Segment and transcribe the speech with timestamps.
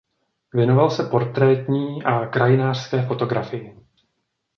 [0.53, 3.77] Věnoval se portrétní a krajinářské fotografii.